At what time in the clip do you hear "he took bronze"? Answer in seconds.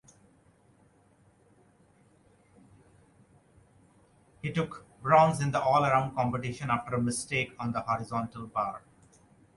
4.41-5.41